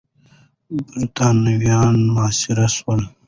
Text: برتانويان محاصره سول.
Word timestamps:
برتانويان 0.89 1.97
محاصره 2.15 2.67
سول. 2.75 3.01